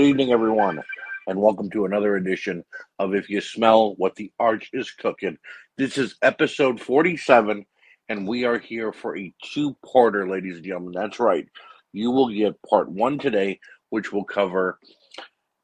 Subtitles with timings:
[0.00, 0.82] Good evening, everyone,
[1.26, 2.64] and welcome to another edition
[2.98, 5.36] of If You Smell What the Arch is Cooking.
[5.76, 7.66] This is episode 47,
[8.08, 10.94] and we are here for a two parter, ladies and gentlemen.
[10.94, 11.46] That's right.
[11.92, 14.78] You will get part one today, which will cover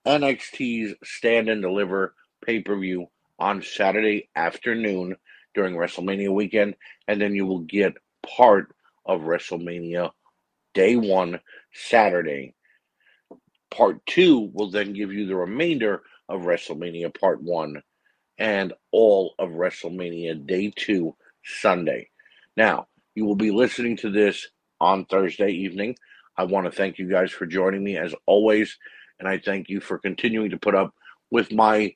[0.06, 2.14] NXT's Stand and Deliver
[2.44, 3.06] pay per view
[3.38, 5.16] on Saturday afternoon
[5.54, 6.76] during WrestleMania weekend,
[7.08, 7.94] and then you will get
[8.36, 8.74] part
[9.06, 10.10] of WrestleMania
[10.74, 11.40] day one,
[11.72, 12.54] Saturday
[13.70, 17.82] Part two will then give you the remainder of WrestleMania Part one
[18.38, 22.08] and all of WrestleMania Day two, Sunday.
[22.56, 24.46] Now, you will be listening to this
[24.80, 25.96] on Thursday evening.
[26.36, 28.76] I want to thank you guys for joining me as always,
[29.18, 30.94] and I thank you for continuing to put up
[31.30, 31.94] with my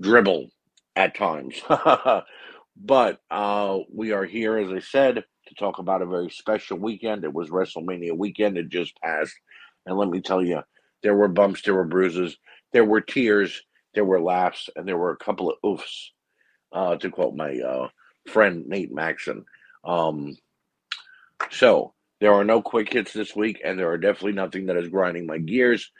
[0.00, 0.48] dribble
[0.96, 1.60] at times.
[2.76, 7.24] but uh, we are here, as I said, to talk about a very special weekend.
[7.24, 9.34] It was WrestleMania weekend, it just passed.
[9.84, 10.62] And let me tell you,
[11.02, 12.36] there were bumps, there were bruises,
[12.72, 13.62] there were tears,
[13.94, 16.08] there were laughs, and there were a couple of oofs,
[16.72, 17.88] uh, to quote my uh,
[18.28, 19.44] friend Nate Maxon.
[19.84, 20.36] Um,
[21.50, 24.88] so there are no quick hits this week, and there are definitely nothing that is
[24.88, 25.90] grinding my gears.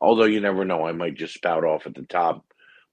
[0.00, 2.44] Although you never know, I might just spout off at the top,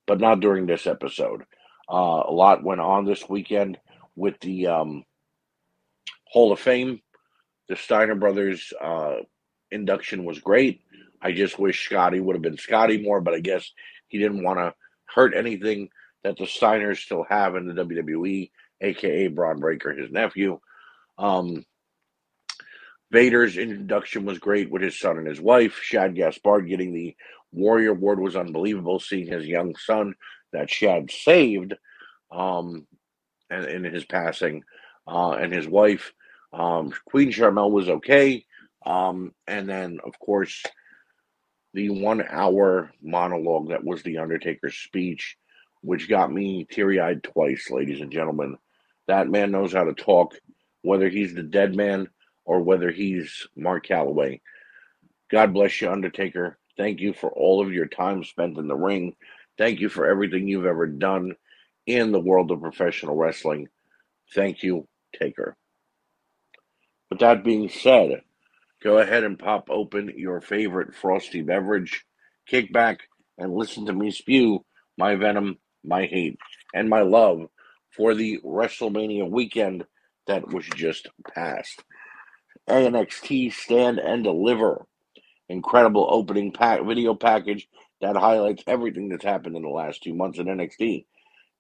[0.06, 1.44] but not during this episode.
[1.90, 3.80] Uh, a lot went on this weekend
[4.16, 5.04] with the um,
[6.26, 7.00] Hall of Fame.
[7.70, 9.16] The Steiner brothers uh,
[9.72, 10.82] induction was great.
[11.22, 13.72] I just wish Scotty would have been Scotty more, but I guess
[14.08, 14.74] he didn't want to
[15.06, 15.90] hurt anything
[16.24, 18.52] that the Steiners still have in the WWE,
[18.82, 20.60] aka Bron Breakker, his nephew.
[21.18, 21.66] Um,
[23.12, 25.80] Vader's introduction was great with his son and his wife.
[25.82, 27.16] Shad Gaspard getting the
[27.52, 29.00] Warrior Award was unbelievable.
[29.00, 30.16] Seeing his young son
[30.52, 31.74] that Shad saved,
[32.32, 32.86] um,
[33.50, 34.64] and in his passing,
[35.08, 36.14] uh, and his wife,
[36.52, 38.46] um, Queen Sharmell was okay.
[38.86, 40.64] Um, and then of course
[41.78, 45.38] the one hour monologue that was The Undertaker's speech,
[45.82, 48.58] which got me teary eyed twice, ladies and gentlemen.
[49.08, 50.34] That man knows how to talk,
[50.82, 52.10] whether he's the dead man
[52.46, 54.42] or whether he's Mark Calaway.
[55.30, 56.58] God bless you, Undertaker.
[56.78, 59.16] Thank you for all of your time spent in the ring.
[59.60, 61.36] Thank you for everything you've ever done
[61.86, 63.70] in the world of professional wrestling.
[64.34, 64.88] Thank you,
[65.20, 65.56] Taker.
[67.12, 68.24] With that being said,
[68.84, 72.06] Go ahead and pop open your favorite frosty beverage,
[72.48, 73.00] kick back,
[73.38, 74.66] and listen to me spew
[74.98, 76.38] my venom, my hate,
[76.74, 77.48] and my love
[77.96, 79.86] for the WrestleMania weekend
[80.28, 81.84] that was just passed.
[82.70, 84.86] NXT Stand and Deliver.
[85.50, 87.68] Incredible opening pack video package
[88.02, 91.06] that highlights everything that's happened in the last two months in NXT.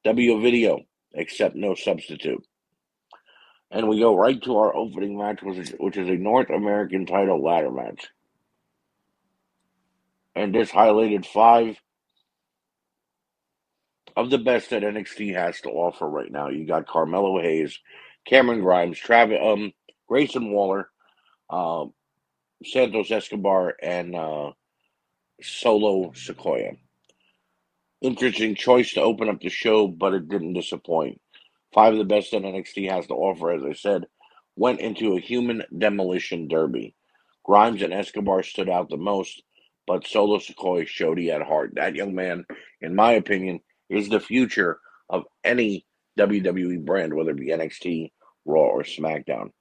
[0.04, 0.82] W video,
[1.14, 2.44] except no substitute.
[3.72, 7.06] And we go right to our opening match, which is, which is a North American
[7.06, 8.08] title ladder match.
[10.36, 11.78] And this highlighted five
[14.16, 16.50] of the best that NXT has to offer right now.
[16.50, 17.80] You got Carmelo Hayes,
[18.26, 19.74] Cameron Grimes, Travis, um,
[20.08, 20.90] Grayson Waller,
[21.50, 21.86] uh,
[22.64, 24.52] Santos Escobar, and uh,
[25.42, 26.78] Solo Sikoa.
[28.02, 31.20] Interesting choice to open up the show, but it didn't disappoint.
[31.78, 34.08] Five of the best that NXT has to offer, as I said,
[34.56, 36.96] went into a human demolition derby.
[37.44, 39.44] Grimes and Escobar stood out the most,
[39.86, 41.74] but Solo Sikoa showed he had heart.
[41.76, 42.46] That young man,
[42.82, 43.60] in my opinion,
[43.92, 45.86] is the future of any
[46.18, 48.12] WWE brand, whether it be NXT,
[48.46, 49.52] Raw, or SmackDown.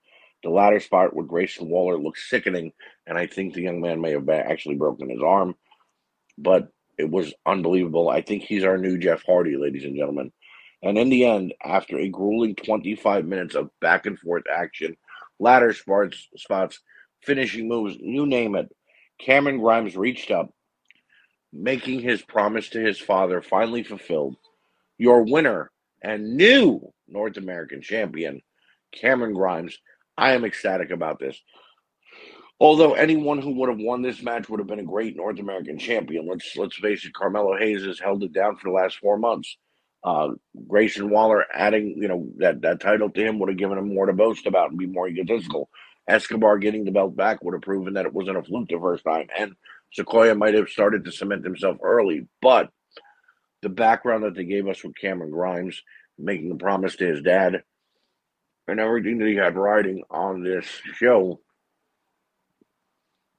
[0.42, 2.72] The ladder spot with Grayson Waller looks sickening,
[3.06, 5.54] and I think the young man may have actually broken his arm,
[6.38, 8.08] but it was unbelievable.
[8.08, 10.32] I think he's our new Jeff Hardy, ladies and gentlemen.
[10.86, 14.96] And in the end, after a grueling 25 minutes of back and forth action,
[15.40, 16.80] ladder spots, spots,
[17.22, 18.74] finishing moves, you name it,
[19.18, 20.52] Cameron Grimes reached up,
[21.52, 24.36] making his promise to his father finally fulfilled.
[24.96, 25.72] Your winner
[26.02, 28.42] and new North American champion,
[28.92, 29.76] Cameron Grimes.
[30.16, 31.42] I am ecstatic about this.
[32.60, 35.78] Although anyone who would have won this match would have been a great North American
[35.78, 36.26] champion.
[36.26, 39.56] Let's let's face it, Carmelo Hayes has held it down for the last four months.
[40.06, 40.28] Uh,
[40.68, 44.06] Grayson Waller adding, you know, that, that title to him would have given him more
[44.06, 45.68] to boast about and be more egotistical.
[46.08, 49.02] Escobar getting the belt back would have proven that it wasn't a fluke the first
[49.02, 49.26] time.
[49.36, 49.56] And
[49.98, 52.28] Sikoa might have started to cement himself early.
[52.40, 52.70] But
[53.62, 55.82] the background that they gave us with Cameron Grimes,
[56.16, 57.64] making the promise to his dad,
[58.68, 61.40] and everything that he had riding on this show,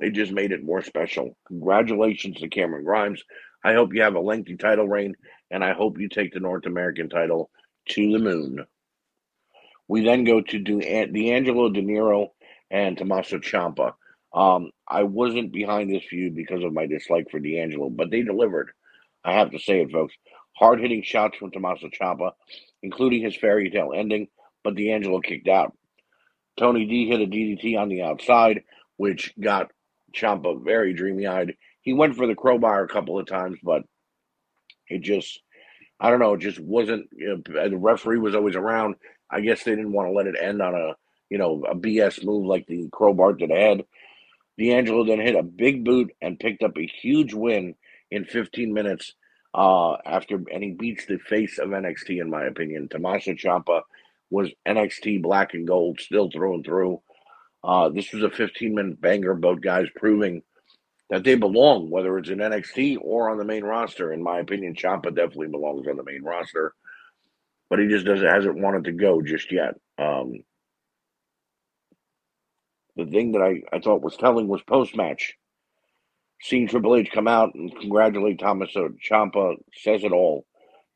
[0.01, 1.37] they just made it more special.
[1.47, 3.23] Congratulations to Cameron Grimes.
[3.67, 5.17] I hope you have a lengthy title reign,
[5.51, 7.49] and I hope you take the North American title
[7.89, 8.65] to the moon.
[9.89, 12.27] We then go to D'Angelo Niro
[12.71, 13.95] and Tommaso Ciampa.
[14.33, 18.69] Um, I wasn't behind this feud because of my dislike for D'Angelo, but they delivered.
[19.25, 20.15] I have to say it, folks.
[20.55, 22.31] Hard hitting shots from Tommaso Ciampa,
[22.81, 24.29] including his fairy tale ending,
[24.63, 25.75] but D'Angelo kicked out.
[26.55, 28.63] Tony D hit a DDT on the outside,
[28.95, 29.71] which got
[30.15, 31.57] Ciampa very dreamy eyed.
[31.87, 33.83] He went for the crowbar a couple of times, but
[34.89, 35.39] it just,
[36.01, 37.07] I don't know, it just wasn't.
[37.15, 38.95] You know, the referee was always around.
[39.31, 40.97] I guess they didn't want to let it end on a,
[41.29, 43.85] you know, a BS move like the crowbar to the head.
[44.59, 47.73] D'Angelo then hit a big boot and picked up a huge win
[48.11, 49.13] in 15 minutes
[49.53, 52.89] uh, after, and he beats the face of NXT, in my opinion.
[52.89, 53.83] Tommaso Ciampa
[54.29, 57.01] was NXT black and gold, still through and through.
[57.63, 60.41] Uh, this was a 15 minute banger, both guys proving
[61.09, 64.11] that they belong, whether it's in NXT or on the main roster.
[64.11, 66.73] In my opinion, Ciampa definitely belongs on the main roster,
[67.69, 69.75] but he just doesn't hasn't wanted to go just yet.
[69.97, 70.43] Um,
[72.95, 75.35] the thing that I, I thought was telling was post match.
[76.41, 80.45] Seeing Triple H come out and congratulate Tommaso Ciampa says it all.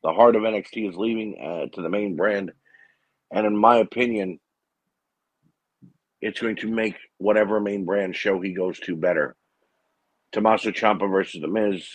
[0.04, 2.52] The heart of NXT is leaving uh, to the main brand,
[3.32, 4.38] and in my opinion,
[6.20, 9.36] it's going to make whatever main brand show he goes to better.
[10.32, 11.86] Tommaso Ciampa versus The Miz,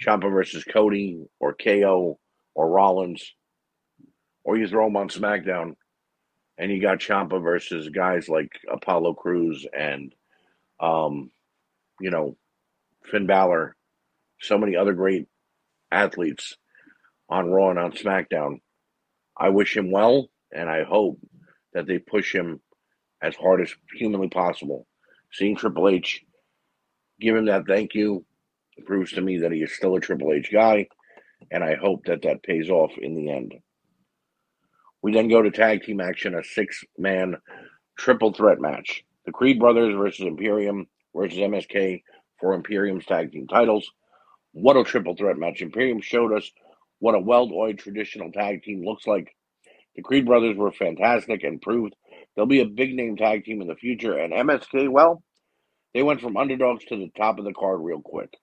[0.00, 2.18] Ciampa versus Cody or KO
[2.54, 3.34] or Rollins,
[4.44, 5.74] or you throw him on SmackDown,
[6.56, 10.14] and you got Ciampa versus guys like Apollo Crews and,
[10.80, 11.30] um,
[12.00, 12.36] you know,
[13.04, 13.74] Finn Balor,
[14.40, 15.26] so many other great
[15.90, 16.56] athletes
[17.28, 18.60] on Raw and on SmackDown.
[19.36, 21.18] I wish him well, and I hope
[21.72, 22.60] that they push him
[23.20, 24.86] as hard as humanly possible.
[25.32, 26.24] Seeing Triple H
[27.20, 28.24] give him that thank you
[28.76, 30.88] It proves to me that he is still a Triple H guy,
[31.50, 33.54] and I hope that that pays off in the end.
[35.02, 37.36] We then go to tag team action, a six man
[37.98, 39.04] triple threat match.
[39.26, 42.02] The Creed brothers versus Imperium versus MSK
[42.40, 43.90] for Imperium's tag team titles.
[44.52, 45.62] What a triple threat match.
[45.62, 46.50] Imperium showed us
[47.00, 49.34] what a well oiled traditional tag team looks like.
[49.96, 51.94] The Creed brothers were fantastic and proved
[52.36, 54.16] they'll be a big name tag team in the future.
[54.18, 55.22] And MSK, well,
[55.94, 58.34] they went from underdogs to the top of the card real quick.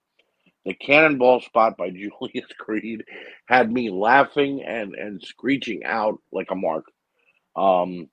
[0.66, 3.04] The cannonball spot by Julius Creed
[3.48, 6.86] had me laughing and, and screeching out like a mark.
[7.56, 8.10] Um,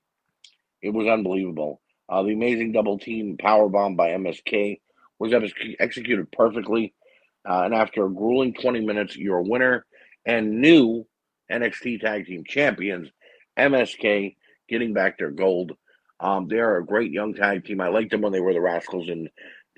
[0.82, 1.80] it was unbelievable.
[2.08, 4.80] Uh, the amazing double team power bomb by MSK
[5.18, 5.32] was
[5.78, 6.92] executed perfectly.
[7.48, 9.86] Uh, and after a grueling 20 minutes, your winner
[10.26, 11.06] and new
[11.50, 13.08] NXT Tag Team Champions,
[13.58, 14.36] MSK,
[14.68, 15.72] getting back their gold.
[16.22, 17.80] Um, they are a great young tag team.
[17.80, 19.28] I liked them when they were the Rascals in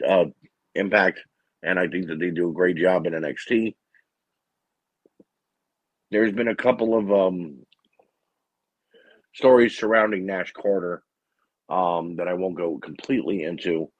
[0.06, 0.26] uh,
[0.75, 1.20] Impact,
[1.62, 3.75] and I think that they do a great job in NXT.
[6.11, 7.64] There's been a couple of um,
[9.35, 11.02] stories surrounding Nash Carter
[11.70, 13.91] um, that I won't go completely into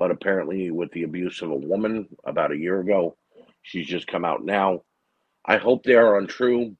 [0.00, 3.18] but apparently with the abuse of a woman about a year ago.
[3.60, 4.80] She's just come out now.
[5.44, 6.74] I hope they are untrue,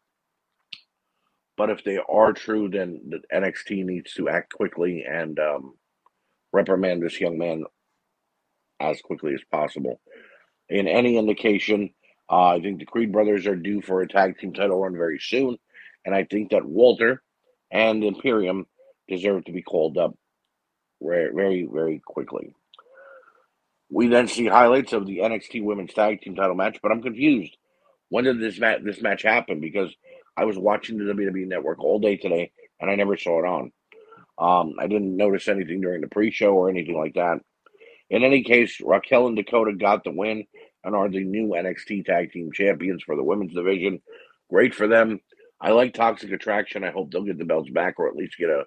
[1.56, 5.74] but if they are true, then the NXT needs to act quickly and um,
[6.52, 7.64] reprimand this young man
[8.80, 10.00] as quickly as possible.
[10.68, 11.90] In any indication,
[12.30, 15.18] uh, I think the Creed brothers are due for a tag team title run very
[15.18, 15.58] soon,
[16.04, 17.22] and I think that Walter
[17.70, 18.66] and Imperium
[19.08, 20.16] deserve to be called up
[21.02, 22.54] very, very, quickly.
[23.90, 27.56] We then see highlights of the NXT Women's Tag Team Title match, but I'm confused.
[28.08, 29.60] When did this match this match happen?
[29.60, 29.94] Because
[30.36, 33.72] I was watching the WWE Network all day today, and I never saw it on.
[34.38, 37.40] Um, I didn't notice anything during the pre-show or anything like that.
[38.08, 40.44] In any case, Raquel and Dakota got the win
[40.82, 44.00] and are the new NXT Tag Team Champions for the women's division.
[44.48, 45.20] Great for them.
[45.60, 46.84] I like Toxic Attraction.
[46.84, 48.64] I hope they'll get the belts back or at least get a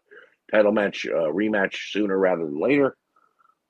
[0.52, 2.96] title match uh, rematch sooner rather than later.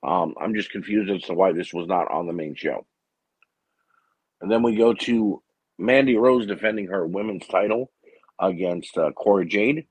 [0.02, 2.86] Um, I'm just confused as to why this was not on the main show.
[4.42, 5.42] And then we go to
[5.78, 7.90] Mandy Rose defending her women's title
[8.40, 9.86] against uh, Cora Jade,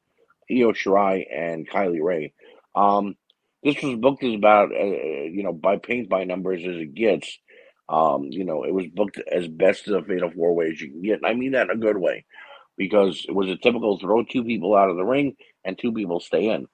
[0.51, 2.33] Io Shirai, and Kylie Rae.
[2.75, 3.15] Um,
[3.63, 7.37] this was booked as about, uh, you know, by paint by numbers as it gets.
[7.89, 10.89] Um, you know, it was booked as best of a fatal four way as you
[10.89, 11.17] can get.
[11.17, 12.25] And I mean that in a good way
[12.77, 16.19] because it was a typical throw two people out of the ring and two people
[16.19, 16.67] stay in.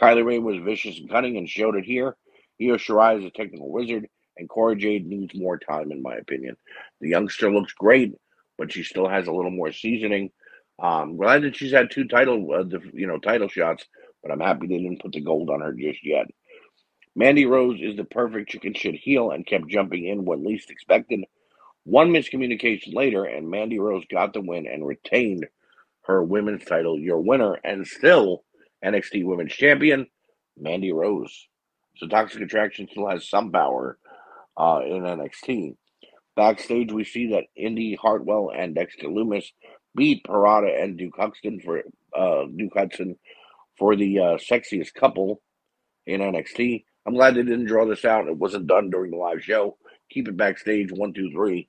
[0.00, 2.16] Kylie Rae was vicious and cunning and showed it here.
[2.60, 6.56] Io Shirai is a technical wizard, and Cora Jade needs more time, in my opinion.
[7.00, 8.14] The youngster looks great,
[8.60, 10.30] but she still has a little more seasoning.
[10.82, 13.86] Um, glad that she's had two title, uh, you know, title shots,
[14.22, 16.26] but I'm happy they didn't put the gold on her just yet.
[17.16, 21.24] Mandy Rose is the perfect chicken shit heel and kept jumping in when least expected.
[21.84, 25.46] One miscommunication later, and Mandy Rose got the win and retained
[26.02, 26.98] her women's title.
[26.98, 28.44] Your winner and still
[28.84, 30.06] NXT Women's Champion,
[30.58, 31.48] Mandy Rose.
[31.96, 33.98] So Toxic Attraction still has some power
[34.58, 35.76] uh, in NXT.
[36.36, 39.52] Backstage, we see that Indy Hartwell and Dexter Loomis
[39.94, 41.82] beat Parada and Duke Hudson for
[42.16, 43.16] uh, Duke Hudson
[43.78, 45.42] for the uh, sexiest couple
[46.06, 46.84] in NXT.
[47.06, 48.28] I'm glad they didn't draw this out.
[48.28, 49.76] It wasn't done during the live show.
[50.10, 51.68] Keep it backstage, one, two, three,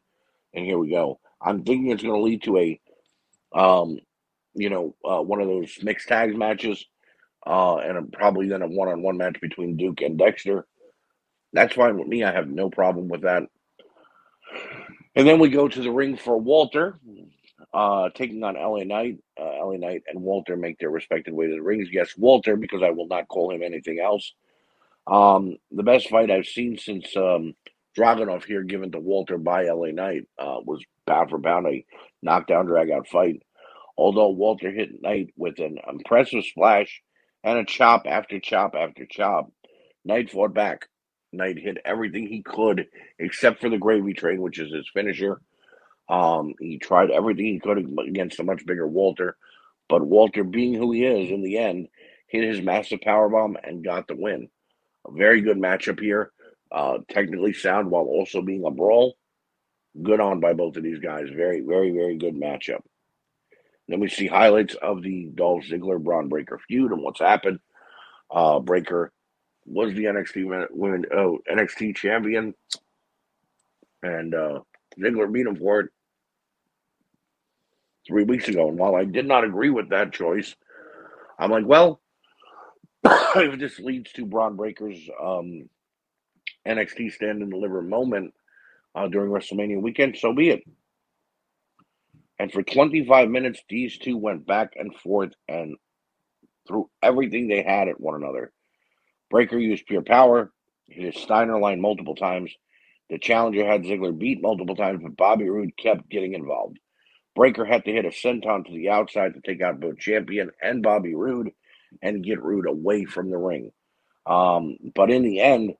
[0.53, 1.20] and here we go.
[1.41, 2.80] I'm thinking it's going to lead to a,
[3.53, 3.98] um,
[4.53, 6.86] you know, uh, one of those mixed tags matches,
[7.46, 10.68] uh, and probably then a one-on-one match between Duke and Dexter.
[11.53, 12.24] That's fine with me.
[12.24, 13.44] I have no problem with that.
[15.15, 17.00] And then we go to the ring for Walter,
[17.74, 19.20] uh, taking on LA Knight.
[19.39, 21.89] Uh, LA Knight and Walter make their respective way to the rings.
[21.91, 24.34] Yes, Walter, because I will not call him anything else.
[25.08, 27.55] Um, the best fight I've seen since um,
[27.98, 31.86] Dragunov here given to Walter by LA Knight uh, was pound for pound a
[32.22, 33.41] knockdown drag out fight.
[33.98, 37.01] Although Walter hit Knight with an impressive splash
[37.43, 39.51] and a chop after chop after chop,
[40.05, 40.88] Knight fought back.
[41.31, 42.88] Knight hit everything he could
[43.19, 45.41] except for the gravy train, which is his finisher.
[46.09, 49.38] Um, he tried everything he could against a much bigger Walter,
[49.88, 51.88] but Walter, being who he is, in the end,
[52.27, 54.50] hit his massive power bomb and got the win.
[55.07, 56.31] A very good matchup here.
[56.71, 59.17] Uh, technically sound while also being a brawl.
[60.01, 61.27] Good on by both of these guys.
[61.35, 62.79] Very, very, very good matchup.
[63.89, 67.59] Then we see highlights of the Dolph Ziggler Bron Breakker feud and what's happened.
[68.29, 69.11] Uh, Breakker
[69.65, 72.53] was the NXT women oh, NXT champion,
[74.03, 74.60] and uh,
[75.00, 75.89] Ziggler beat him for it
[78.08, 78.70] three weeks ago.
[78.70, 80.56] And while I did not agree with that choice,
[81.39, 82.01] I'm like, well,
[83.03, 85.70] if this leads to Bron Breakker's um,
[86.68, 88.34] NXT stand and deliver moment
[88.96, 90.63] uh, during WrestleMania weekend, so be it.
[92.39, 95.77] And for 25 minutes, these two went back and forth and
[96.68, 98.51] threw everything they had at one another.
[99.31, 100.51] Breakker used pure power,
[100.88, 102.51] hit his Steiner line multiple times.
[103.09, 106.77] The challenger had Ziggler beat multiple times, but Bobby Roode kept getting involved.
[107.35, 110.83] Breakker had to hit a senton to the outside to take out both champion and
[110.83, 111.51] Bobby Roode
[112.01, 113.71] and get Roode away from the ring.
[114.25, 115.73] Um, but in the end,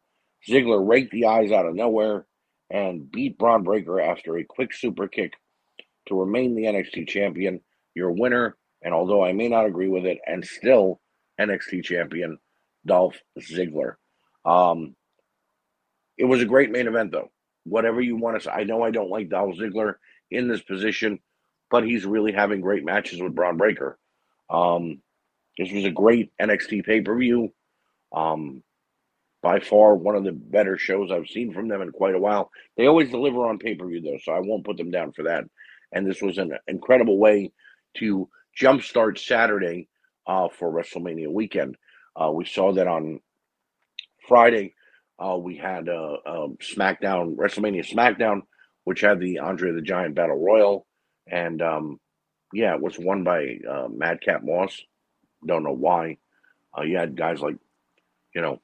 [0.50, 2.25] Ziggler raked the eyes out of nowhere
[2.70, 5.34] and beat Bron Breakker after a quick super kick
[6.08, 7.60] to remain the NXT champion.
[7.96, 11.01] Your winner, and although I may not agree with it, and still
[11.39, 12.38] NXT champion,
[12.86, 13.96] Dolph Ziggler.
[14.46, 14.96] Um,
[16.18, 17.30] it was a great main event, though.
[17.64, 19.96] Whatever you want to say, I know I don't like Dolph Ziggler
[20.30, 21.20] in this position,
[21.70, 23.98] but he's really having great matches with Bron Breakker.
[24.50, 25.02] Um,
[25.58, 27.54] this was a great NXT pay per view.
[28.14, 28.64] Um,
[29.42, 32.52] by far one of the better shows I've seen from them in quite a while.
[32.78, 35.24] They always deliver on pay per view, though, so I won't put them down for
[35.24, 35.44] that.
[35.92, 37.52] And this was an incredible way
[37.98, 39.88] to jumpstart Saturday
[40.28, 41.76] uh, for WrestleMania weekend.
[42.15, 43.20] Uh, we saw that on
[44.27, 44.74] Friday.
[45.20, 48.41] Uh, we had uh, um, SmackDown, WrestleMania SmackDown,
[48.84, 50.88] which had the Andre the Giant Battle Royal.
[51.27, 52.00] And um,
[52.53, 54.82] yeah, it was won by uh, Madcap Moss.
[55.46, 56.18] Don't know why.
[56.77, 57.58] Uh, you had guys like,
[58.34, 58.62] you know,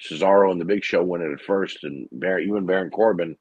[0.00, 3.36] Cesaro and the Big Show win it at first, and Bar- even Baron Corbin.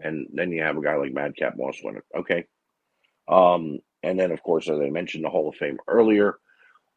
[0.00, 2.04] And then you have a guy like Madcap Moss win it.
[2.16, 2.46] Okay.
[3.28, 6.38] Um, and then, of course, as I mentioned, the Hall of Fame earlier.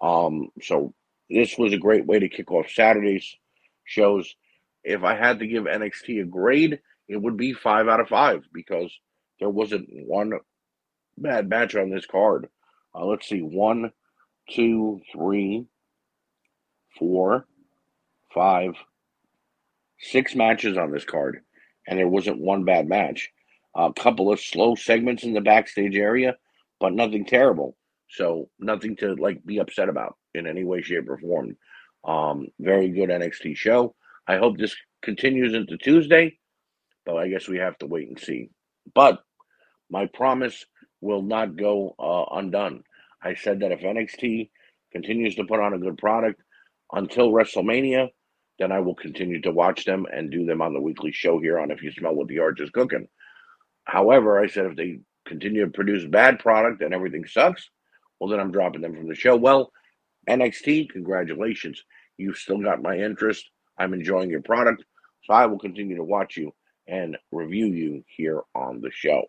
[0.01, 0.93] Um, so
[1.29, 3.35] this was a great way to kick off Saturday's
[3.83, 4.35] shows.
[4.83, 8.43] If I had to give NXT a grade, it would be five out of five
[8.53, 8.91] because
[9.39, 10.33] there wasn't one
[11.17, 12.47] bad match on this card.
[12.95, 13.91] Uh, let's see, one,
[14.49, 15.65] two, three,
[16.97, 17.45] four,
[18.33, 18.73] five,
[19.99, 21.41] six matches on this card,
[21.87, 23.29] and there wasn't one bad match.
[23.75, 26.37] A couple of slow segments in the backstage area,
[26.79, 27.75] but nothing terrible.
[28.09, 31.57] So nothing to like be upset about in any way, shape, or form.
[32.03, 33.95] Um, very good NXT show.
[34.27, 36.37] I hope this continues into Tuesday,
[37.05, 38.49] but I guess we have to wait and see.
[38.93, 39.21] But
[39.89, 40.65] my promise
[41.01, 42.83] will not go uh, undone.
[43.21, 44.49] I said that if NXT
[44.91, 46.41] continues to put on a good product
[46.93, 48.09] until WrestleMania,
[48.59, 51.59] then I will continue to watch them and do them on the weekly show here
[51.59, 53.07] on If You Smell What the Arch is Cooking.
[53.83, 57.69] However, I said if they continue to produce bad product and everything sucks,
[58.19, 59.35] well, then I'm dropping them from the show.
[59.35, 59.71] Well,
[60.29, 61.83] NXT, congratulations.
[62.17, 63.49] You've still got my interest.
[63.77, 64.83] I'm enjoying your product.
[65.23, 66.53] So I will continue to watch you
[66.87, 69.23] and review you here on the show.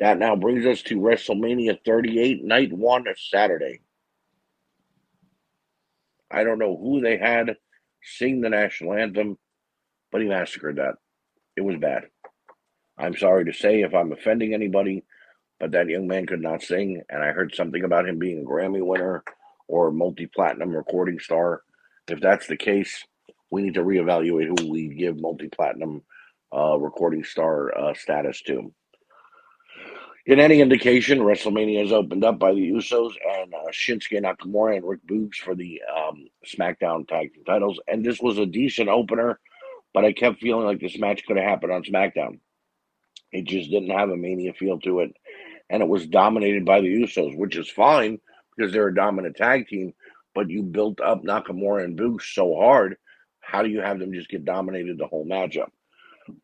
[0.00, 3.80] That now brings us to WrestleMania 38, night one, of Saturday.
[6.30, 7.56] I don't know who they had
[8.06, 9.36] sing the national anthem,
[10.12, 10.94] but he massacred that.
[11.56, 12.04] It was bad.
[12.98, 15.04] I'm sorry to say if I'm offending anybody,
[15.58, 18.48] but that young man could not sing, and I heard something about him being a
[18.48, 19.24] Grammy winner
[19.68, 21.62] or multi platinum recording star.
[22.08, 23.04] If that's the case,
[23.50, 26.02] we need to reevaluate who we give multi platinum
[26.54, 28.72] uh, recording star uh, status to.
[30.26, 34.84] In any indication, WrestleMania is opened up by the Usos and uh, Shinsuke Nakamura and
[34.84, 37.78] Rick Boogs for the um, SmackDown Tag Team titles.
[37.86, 39.38] And this was a decent opener,
[39.94, 42.40] but I kept feeling like this match could have happened on SmackDown.
[43.30, 45.12] It just didn't have a Mania feel to it.
[45.70, 48.18] And it was dominated by the Usos, which is fine
[48.56, 49.92] because they're a dominant tag team.
[50.34, 52.96] But you built up Nakamura and Boogs so hard.
[53.40, 55.70] How do you have them just get dominated the whole matchup?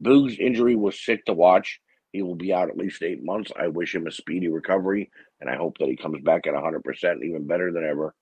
[0.02, 1.80] Boogs' injury was sick to watch
[2.12, 3.50] he will be out at least eight months.
[3.58, 7.24] I wish him a speedy recovery, and I hope that he comes back at 100%,
[7.24, 8.14] even better than ever.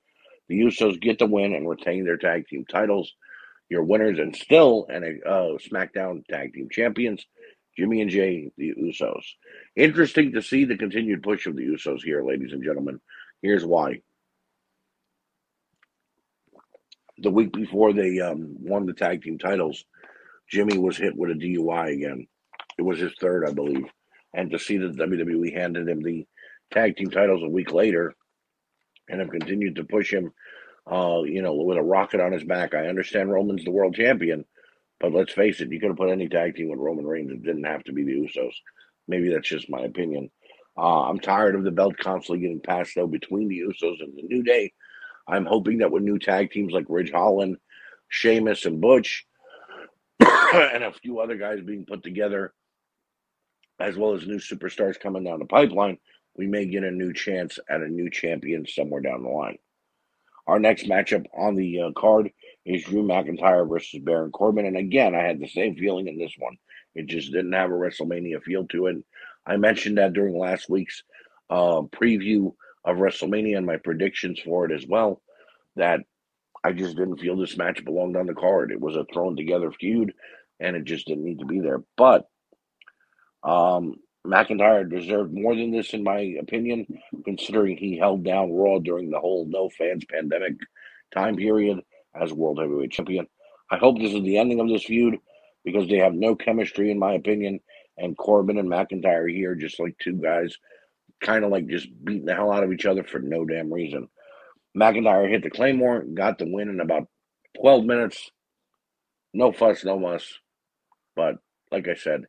[0.48, 3.12] The Usos get the win and retain their tag team titles.
[3.68, 7.24] Your winners and still and uh, SmackDown tag team champions,
[7.76, 9.24] Jimmy and Jay, the Usos.
[9.76, 13.00] Interesting to see the continued push of the Usos here, ladies and gentlemen.
[13.42, 14.02] Here's why.
[17.18, 19.84] The week before they um, won the tag team titles,
[20.48, 22.26] Jimmy was hit with a DUI again.
[22.78, 23.86] It was his third, I believe.
[24.34, 26.26] And to see that WWE handed him the
[26.72, 28.14] tag team titles a week later
[29.08, 30.32] and have continued to push him,
[30.90, 32.74] uh, you know, with a rocket on his back.
[32.74, 34.44] I understand Roman's the world champion,
[34.98, 37.30] but let's face it, you could have put any tag team with Roman Reigns.
[37.32, 38.54] It didn't have to be the Usos.
[39.08, 40.30] Maybe that's just my opinion.
[40.80, 44.22] Uh, I'm tired of the belt constantly getting passed though between the Usos and the
[44.22, 44.72] New Day.
[45.28, 47.58] I'm hoping that with new tag teams like Ridge Holland,
[48.08, 49.26] Sheamus, and Butch,
[50.20, 52.54] and a few other guys being put together,
[53.78, 55.98] as well as new superstars coming down the pipeline,
[56.36, 59.58] we may get a new chance at a new champion somewhere down the line.
[60.46, 62.30] Our next matchup on the uh, card
[62.64, 64.66] is Drew McIntyre versus Baron Corbin.
[64.66, 66.56] And again, I had the same feeling in this one.
[66.94, 68.96] It just didn't have a WrestleMania feel to it.
[69.50, 71.02] I mentioned that during last week's
[71.50, 75.20] uh, preview of WrestleMania and my predictions for it as well,
[75.74, 76.00] that
[76.62, 78.70] I just didn't feel this match belonged on the card.
[78.70, 80.12] It was a thrown together feud,
[80.60, 81.82] and it just didn't need to be there.
[81.96, 82.28] But
[83.42, 86.86] um, McIntyre deserved more than this, in my opinion,
[87.24, 90.54] considering he held down Raw during the whole no fans pandemic
[91.12, 91.80] time period
[92.14, 93.26] as World Heavyweight Champion.
[93.68, 95.16] I hope this is the ending of this feud
[95.64, 97.58] because they have no chemistry, in my opinion.
[98.00, 100.56] And Corbin and McIntyre here, just like two guys,
[101.22, 104.08] kind of like just beating the hell out of each other for no damn reason.
[104.76, 107.08] McIntyre hit the Claymore, got the win in about
[107.60, 108.30] 12 minutes.
[109.34, 110.38] No fuss, no muss.
[111.14, 111.36] But
[111.70, 112.22] like I said,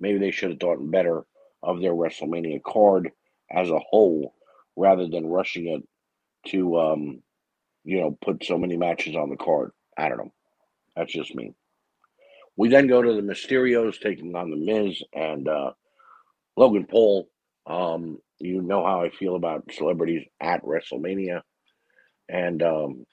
[0.00, 1.24] maybe they should have thought better
[1.62, 3.10] of their WrestleMania card
[3.50, 4.34] as a whole
[4.76, 7.22] rather than rushing it to, um,
[7.84, 9.72] you know, put so many matches on the card.
[9.96, 10.32] I don't know.
[10.96, 11.54] That's just me.
[12.58, 15.70] We then go to the Mysterios taking on the Miz and uh,
[16.56, 17.28] Logan Paul.
[17.66, 21.42] Um, you know how I feel about celebrities at WrestleMania,
[22.28, 23.06] and um,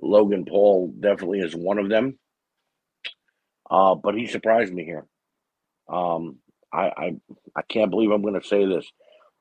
[0.00, 2.16] Logan Paul definitely is one of them.
[3.68, 5.04] Uh, but he surprised me here.
[5.88, 6.36] Um,
[6.72, 7.16] I, I
[7.56, 8.86] I can't believe I'm going to say this,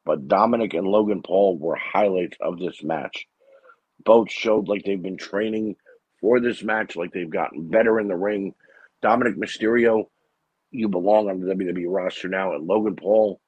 [0.05, 3.27] but Dominic and Logan Paul were highlights of this match.
[4.03, 5.75] Both showed like they've been training
[6.21, 8.53] for this match, like they've gotten better in the ring.
[9.01, 10.05] Dominic Mysterio,
[10.71, 13.39] you belong on the WWE roster now, and Logan Paul,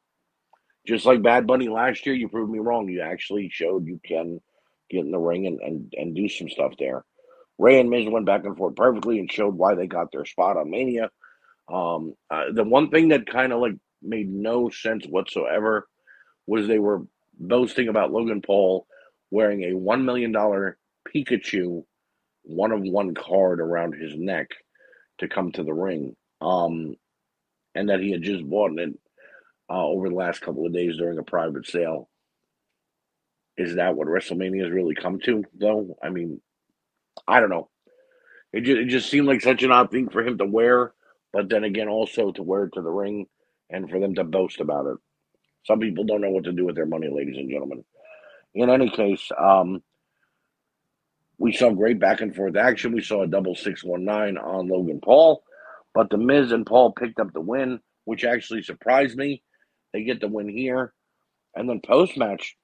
[0.86, 2.88] just like Bad Bunny last year, you proved me wrong.
[2.88, 4.40] You actually showed you can
[4.90, 7.04] get in the ring and, and, and do some stuff there.
[7.58, 10.58] Ray and Miz went back and forth perfectly and showed why they got their spot
[10.58, 11.10] on Mania.
[11.68, 15.88] Um, uh, the one thing that kind of like made no sense whatsoever
[16.46, 17.06] was they were
[17.40, 18.88] boasting about Logan Paul
[19.32, 20.78] wearing a one million dollar
[21.14, 21.84] Pikachu
[22.48, 24.50] one of one card around his neck
[25.20, 26.16] to come to the ring.
[26.42, 26.96] Um,
[27.76, 28.94] and that he had just bought it
[29.70, 32.10] uh, over the last couple of days during a private sale.
[33.58, 35.98] Is that what WrestleMania has really come to, though?
[36.02, 36.42] I mean,
[37.28, 37.70] I don't know.
[38.54, 40.94] It just, it just seemed like such an odd thing for him to wear
[41.34, 43.28] but then again, also to wear it to the ring
[43.70, 44.98] and for them to boast about it.
[45.66, 47.84] Some people don't know what to do with their money, ladies and gentlemen.
[48.56, 49.84] In any case, um,
[51.38, 52.94] we saw great back and forth action.
[52.94, 55.44] We saw a double 619 on Logan Paul,
[55.94, 59.44] but The Miz and Paul picked up the win, which actually surprised me.
[59.94, 60.94] They get the win here.
[61.56, 62.56] And then post match,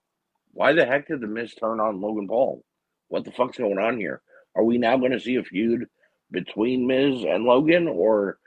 [0.51, 2.63] why the heck did The Miz turn on Logan Paul?
[3.09, 4.21] What the fuck's going on here?
[4.55, 5.85] Are we now going to see a feud
[6.31, 8.37] between Miz and Logan, or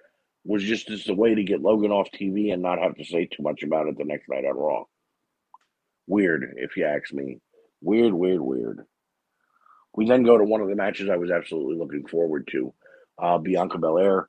[0.45, 3.27] was just as a way to get Logan off TV and not have to say
[3.27, 4.85] too much about it the next night on Raw.
[6.07, 7.39] Weird, if you ask me.
[7.81, 8.87] Weird, weird, weird.
[9.97, 12.73] We then go to one of the matches I was absolutely looking forward to.
[13.21, 14.29] Uh, Bianca Belair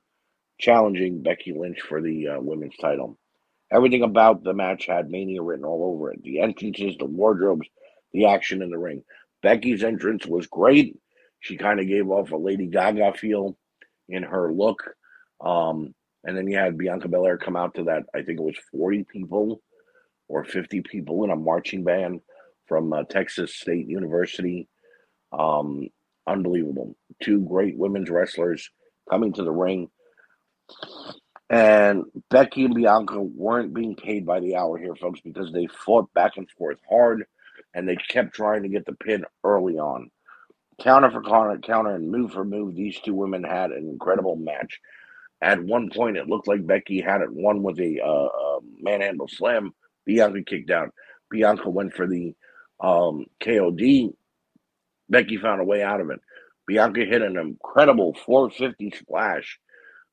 [0.58, 3.18] challenging Becky Lynch for the uh, women's title.
[3.70, 6.22] Everything about the match had Mania written all over it.
[6.22, 7.68] The entrances, the wardrobes,
[8.12, 9.02] the action in the ring.
[9.42, 10.98] Becky's entrance was great.
[11.40, 13.56] She kind of gave off a Lady Gaga feel
[14.08, 14.82] in her look.
[15.40, 18.56] Um, and then you had Bianca Belair come out to that, I think it was
[18.72, 19.62] 40 people
[20.28, 22.20] or 50 people in a marching band
[22.66, 24.68] from uh, Texas State University.
[25.32, 25.88] Um,
[26.26, 26.96] unbelievable.
[27.22, 28.70] Two great women's wrestlers
[29.10, 29.90] coming to the ring.
[31.50, 36.12] And Becky and Bianca weren't being paid by the hour here, folks, because they fought
[36.12, 37.24] back and forth hard
[37.74, 40.10] and they kept trying to get the pin early on.
[40.80, 44.78] Counter for counter, counter, and move for move, these two women had an incredible match.
[45.40, 49.28] At one point, it looked like Becky had it won with a, uh, uh, manhandle
[49.28, 49.72] slam.
[50.04, 50.92] Bianca kicked out.
[51.30, 52.34] Bianca went for the
[52.80, 54.12] um, KOD.
[55.08, 56.20] Becky found a way out of it.
[56.66, 59.58] Bianca hit an incredible 450 splash.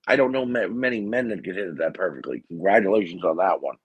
[0.08, 2.44] I don't know many men that could hit it that perfectly.
[2.48, 3.76] Congratulations on that one.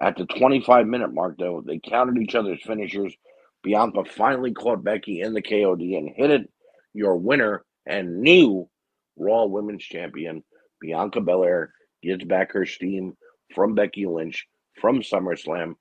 [0.00, 3.14] At the 25 minute mark, though, they counted each other's finishers.
[3.62, 6.50] Bianca finally caught Becky in the KOD and hit it.
[6.94, 8.68] Your winner and new
[9.16, 10.44] Raw Women's Champion,
[10.80, 13.16] Bianca Belair, gets back her steam
[13.54, 14.46] from Becky Lynch
[14.80, 15.74] from SummerSlam.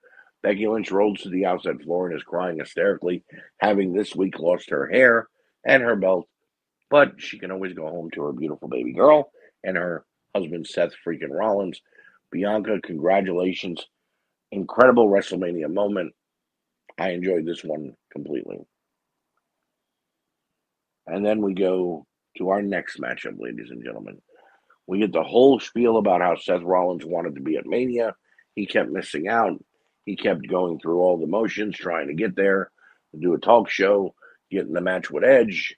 [0.44, 3.24] Becky Lynch rolls to the outside floor and is crying hysterically,
[3.60, 5.28] having this week lost her hair
[5.66, 6.28] and her belt.
[6.90, 9.32] But she can always go home to her beautiful baby girl
[9.64, 11.82] and her husband, Seth freaking Rollins.
[12.32, 13.86] Bianca, congratulations.
[14.52, 16.14] Incredible WrestleMania moment.
[16.98, 18.60] I enjoyed this one completely.
[21.08, 22.06] And then we go
[22.38, 24.22] to our next matchup, ladies and gentlemen.
[24.88, 28.16] We get the whole spiel about how Seth Rollins wanted to be at Mania.
[28.56, 29.62] He kept missing out.
[30.08, 32.72] He kept going through all the motions, trying to get there,
[33.12, 34.16] to do a talk show,
[34.50, 35.76] getting the match with Edge.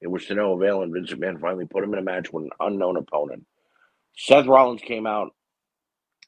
[0.00, 2.44] It was to no avail, and Vince McMahon finally put him in a match with
[2.44, 3.44] an unknown opponent.
[4.16, 5.34] Seth Rollins came out,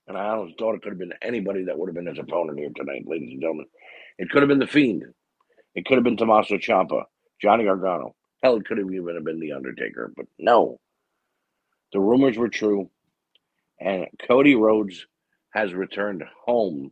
[0.07, 2.59] and I almost thought it could have been anybody that would have been his opponent
[2.59, 3.67] here tonight, ladies and gentlemen.
[4.19, 5.05] It could have been The Fiend.
[5.75, 7.05] It could have been Tommaso Ciampa,
[7.41, 8.15] Johnny Gargano.
[8.43, 10.79] Hell, it could have even been The Undertaker, but no.
[11.95, 12.91] The rumors were true,
[13.81, 15.07] and Cody Rhodes
[15.53, 16.91] has returned home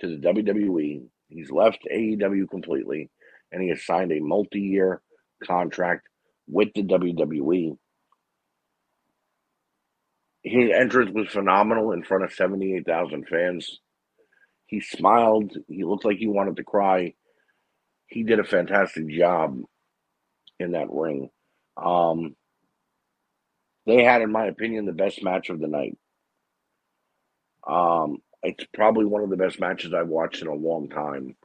[0.00, 1.06] to the WWE.
[1.28, 3.10] He's left AEW completely,
[3.50, 5.02] and he has signed a multi year
[5.44, 6.08] contract
[6.46, 7.76] with the WWE.
[10.42, 13.80] His entrance was phenomenal in front of 78,000 fans.
[14.66, 15.56] He smiled.
[15.68, 17.14] He looked like he wanted to cry.
[18.06, 19.58] He did a fantastic job
[20.60, 21.30] in that ring.
[21.76, 22.36] Um,
[23.86, 25.98] they had, in my opinion, the best match of the night.
[27.66, 31.36] Um, it's probably one of the best matches I've watched in a long time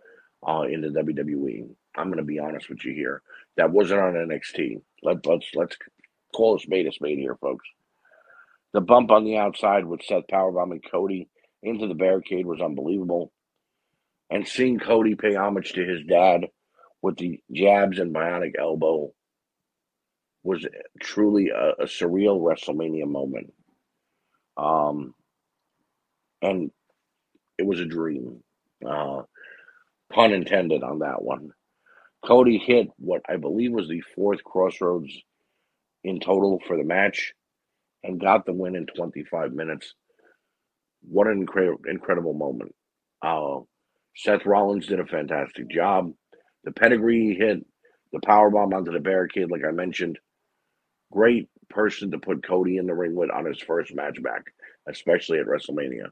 [0.48, 1.68] uh, in the WWE.
[1.96, 3.22] I'm going to be honest with you here.
[3.58, 4.82] That wasn't on NXT.
[5.04, 5.78] Let, let's let's
[6.34, 7.68] call a spade a spade here, folks.
[8.74, 11.28] The bump on the outside with Seth Powerbomb and Cody
[11.62, 13.32] into the barricade was unbelievable.
[14.30, 16.48] And seeing Cody pay homage to his dad
[17.02, 19.12] with the jabs and bionic elbow
[20.44, 20.66] was
[21.02, 23.54] truly a, a surreal WrestleMania moment.
[24.56, 25.14] Um,
[26.42, 26.72] and
[27.58, 28.44] it was a dream.
[28.88, 29.24] Uh,
[30.14, 31.52] pun intended on that one.
[32.26, 35.14] Cody hit what I believe was the fourth crossroads
[36.04, 37.34] in total for the match
[38.04, 39.96] and got the win in 25 minutes.
[41.04, 42.76] What an incredible, incredible moment.
[43.22, 43.60] Uh,
[44.16, 46.14] Seth Rollins did a fantastic job.
[46.66, 47.66] The pedigree hit,
[48.14, 50.20] the power bomb onto the barricade, like I mentioned.
[51.12, 54.44] Great person to put Cody in the ring with on his first match back,
[54.90, 56.10] especially at WrestleMania.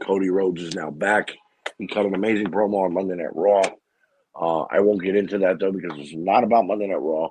[0.00, 1.32] Cody Rhodes is now back.
[1.78, 3.62] He cut an amazing promo on Monday Night Raw.
[4.34, 7.28] Uh, I won't get into that though because it's not about Monday Night Raw.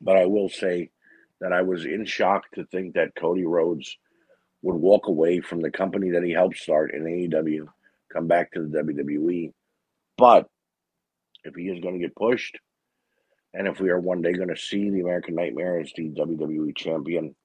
[0.00, 0.90] But I will say
[1.40, 3.96] that I was in shock to think that Cody Rhodes
[4.62, 7.66] would walk away from the company that he helped start in AEW,
[8.12, 9.52] come back to the WWE.
[10.16, 10.48] But
[11.44, 12.58] if he is going to get pushed,
[13.52, 16.76] and if we are one day going to see the American Nightmare as the WWE
[16.76, 17.36] champion,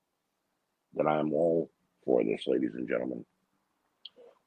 [0.94, 1.70] then I am all
[2.06, 3.26] for this, ladies and gentlemen.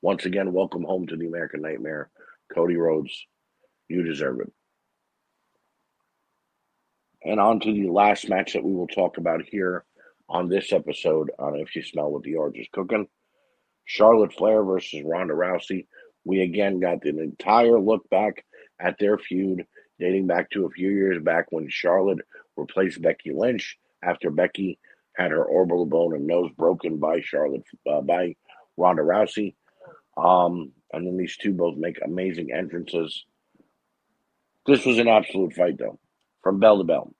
[0.02, 2.10] Once again, welcome home to the American Nightmare.
[2.52, 3.24] Cody Rhodes,
[3.88, 4.52] you deserve it.
[7.24, 9.84] And on to the last match that we will talk about here
[10.28, 13.06] on this episode on If You Smell What the Orange is Cooking.
[13.84, 15.86] Charlotte Flair versus Ronda Rousey.
[16.24, 18.44] We again got an entire look back
[18.80, 19.64] at their feud
[20.00, 22.18] dating back to a few years back when Charlotte
[22.56, 24.80] replaced Becky Lynch after Becky
[25.14, 28.34] had her orbital bone and nose broken by Charlotte uh, by
[28.76, 29.54] Ronda Rousey.
[30.16, 33.24] Um, and then these two both make amazing entrances.
[34.66, 35.98] This was an absolute fight, though,
[36.42, 37.14] from bell to bell.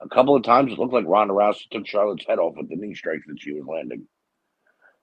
[0.00, 2.76] A couple of times it looked like Ronda Rousey took Charlotte's head off with the
[2.76, 4.06] knee strikes that she was landing.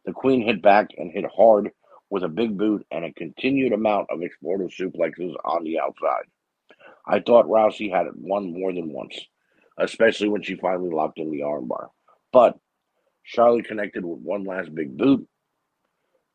[0.05, 1.71] The Queen hit back and hit hard
[2.09, 6.25] with a big boot and a continued amount of explosive suplexes on the outside.
[7.07, 9.19] I thought Rousey had it won more than once,
[9.77, 11.87] especially when she finally locked in the armbar.
[12.31, 12.59] But
[13.23, 15.27] Charlotte connected with one last big boot,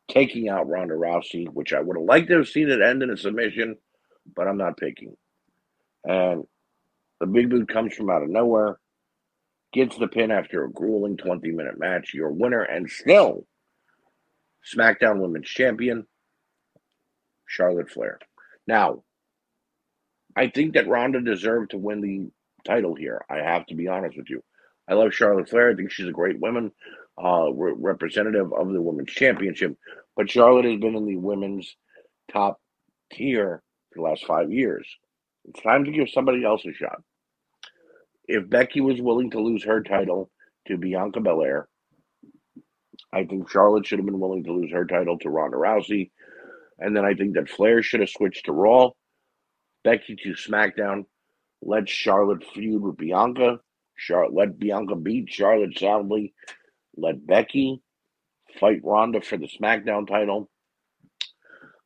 [0.09, 3.11] taking out Ronda Rousey, which I would have liked to have seen it end in
[3.11, 3.77] a submission,
[4.35, 5.15] but I'm not picking.
[6.03, 6.43] And
[7.19, 8.79] the big boot comes from out of nowhere,
[9.73, 12.13] gets the pin after a grueling 20 minute match.
[12.13, 13.45] Your winner and still
[14.75, 16.05] SmackDown Women's Champion,
[17.47, 18.19] Charlotte Flair.
[18.67, 19.03] Now,
[20.35, 22.31] I think that Ronda deserved to win the
[22.65, 23.21] title here.
[23.29, 24.43] I have to be honest with you.
[24.87, 25.69] I love Charlotte Flair.
[25.71, 26.71] I think she's a great woman,
[27.23, 29.75] uh, re- representative of the Women's Championship.
[30.15, 31.75] But Charlotte has been in the women's
[32.31, 32.59] top
[33.13, 34.87] tier for the last five years.
[35.45, 37.01] It's time to give somebody else a shot.
[38.27, 40.29] If Becky was willing to lose her title
[40.67, 41.67] to Bianca Belair,
[43.11, 46.11] I think Charlotte should have been willing to lose her title to Ronda Rousey.
[46.77, 48.91] And then I think that Flair should have switched to Raw,
[49.83, 51.05] Becky to SmackDown,
[51.61, 53.59] let Charlotte feud with Bianca,
[53.95, 56.33] Charlotte, let Bianca beat Charlotte soundly,
[57.01, 57.81] let Becky
[58.59, 60.49] fight Ronda for the SmackDown title.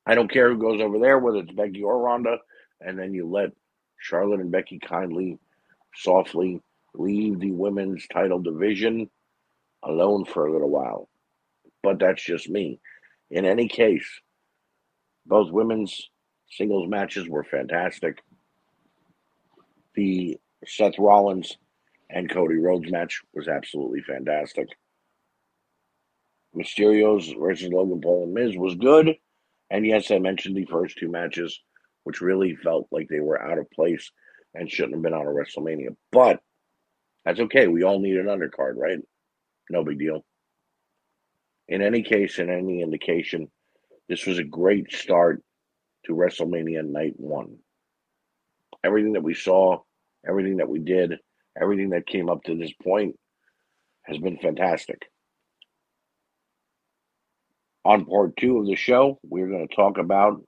[0.05, 2.37] I don't care who goes over there, whether it's Becky or Ronda,
[2.81, 3.51] and then you let
[3.99, 5.39] Charlotte and Becky kindly,
[5.95, 6.61] softly
[6.95, 9.09] leave the women's title division
[9.83, 11.09] alone for a little while
[11.83, 12.79] but that's just me.
[13.29, 14.07] In any case,
[15.25, 16.09] both women's
[16.49, 18.23] singles matches were fantastic.
[19.95, 21.57] The Seth Rollins
[22.09, 24.67] and Cody Rhodes match was absolutely fantastic.
[26.55, 29.15] Mysterio's versus Logan Paul and Miz was good.
[29.69, 31.59] And yes, I mentioned the first two matches,
[32.03, 34.11] which really felt like they were out of place
[34.53, 35.95] and shouldn't have been on a WrestleMania.
[36.11, 36.41] But
[37.25, 37.67] that's okay.
[37.67, 38.99] We all need an undercard, right?
[39.69, 40.23] No big deal
[41.67, 43.49] in any case, in any indication,
[44.09, 45.41] this was a great start
[46.05, 47.57] to WrestleMania Night One.
[48.83, 49.79] Everything that we saw,
[50.27, 51.17] everything that we did,
[51.59, 53.17] everything that came up to this point
[54.03, 55.03] has been fantastic.
[57.85, 60.41] On part two of the show, we're going to talk about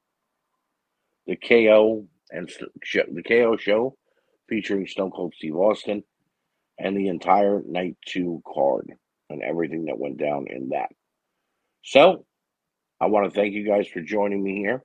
[1.28, 2.50] the KO and
[3.12, 3.96] the KO show
[4.48, 6.04] featuring Stone Cold Steve Austin
[6.80, 8.92] and the entire night two card
[9.30, 10.90] and everything that went down in that.
[11.84, 12.26] So,
[13.02, 14.84] I want to thank you guys for joining me here.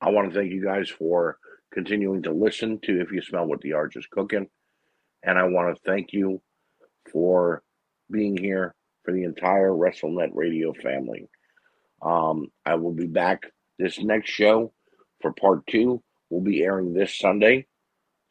[0.00, 1.38] I want to thank you guys for
[1.72, 4.48] continuing to listen to If You Smell What the Arch is Cooking.
[5.22, 6.40] And I want to thank you
[7.10, 7.62] for
[8.10, 11.28] being here for the entire WrestleNet radio family.
[12.02, 13.44] Um, I will be back
[13.78, 14.72] this next show
[15.20, 16.02] for part two.
[16.30, 17.66] We'll be airing this Sunday.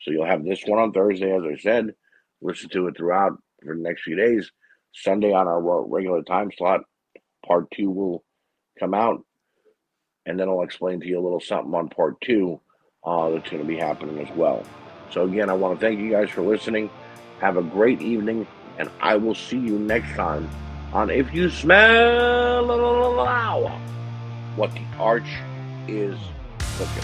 [0.01, 1.95] So you'll have this one on Thursday, as I said.
[2.41, 4.51] Listen to it throughout for the next few days.
[4.93, 6.81] Sunday on our regular time slot
[7.45, 8.23] part two will
[8.79, 9.23] come out,
[10.25, 12.59] and then I'll explain to you a little something on part two
[13.03, 14.63] uh, that's going to be happening as well.
[15.11, 16.89] So, again, I want to thank you guys for listening.
[17.39, 18.45] Have a great evening,
[18.77, 20.49] and I will see you next time
[20.93, 22.67] on If You Smell
[24.55, 25.27] What the Arch
[25.87, 26.17] is
[26.77, 27.03] Cooking.